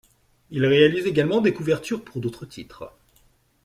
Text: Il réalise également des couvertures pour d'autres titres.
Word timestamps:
Il 0.49 0.65
réalise 0.65 1.05
également 1.05 1.41
des 1.41 1.53
couvertures 1.53 2.03
pour 2.03 2.19
d'autres 2.21 2.47
titres. 2.47 2.91